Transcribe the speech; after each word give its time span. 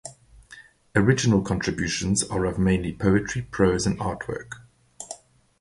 Original 0.95 1.43
contributions 1.43 2.23
are 2.23 2.45
of 2.45 2.57
mainly 2.57 2.91
poetry, 2.91 3.43
prose 3.43 3.85
and 3.85 3.99
artwork. 3.99 4.63